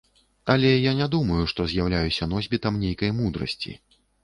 [0.53, 3.79] Але я не думаю, што з'яўляюся носьбітам нейкай мудрасці.